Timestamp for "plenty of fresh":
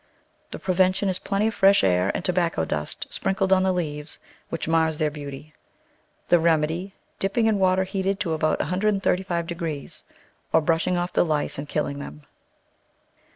1.19-1.83